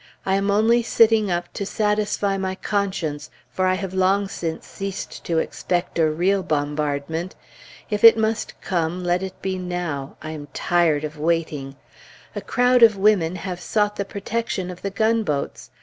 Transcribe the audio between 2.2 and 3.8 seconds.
my conscience, for I